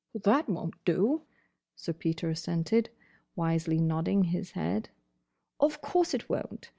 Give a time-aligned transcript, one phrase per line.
[0.15, 1.27] "That won't do,"
[1.75, 2.89] Sir Peter assented,
[3.35, 4.89] wisely nodding his head.
[5.59, 6.69] "Of course it won't.